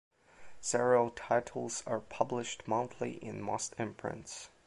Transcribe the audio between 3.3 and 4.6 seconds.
most imprints.